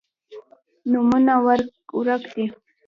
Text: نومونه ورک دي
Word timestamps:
نومونه 0.91 1.33
ورک 1.45 2.21
دي 2.33 2.45